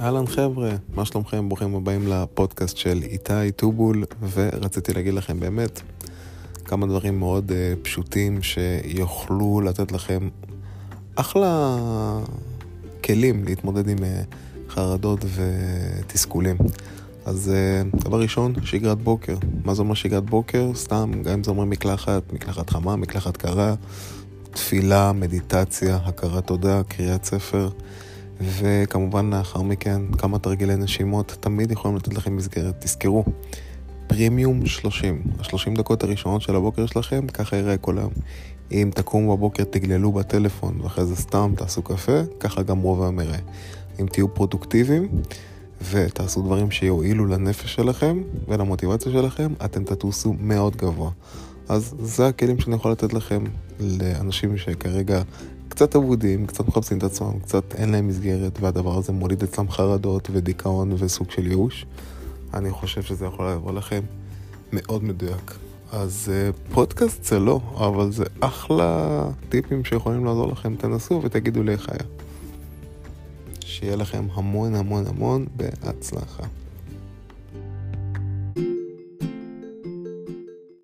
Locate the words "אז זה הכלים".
51.68-52.60